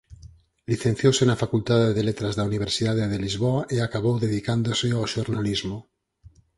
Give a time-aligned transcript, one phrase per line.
[0.71, 5.77] Licenciouse na facultade de letras da Universidade de Lisboa e acabou dedicándose ao xornalismo.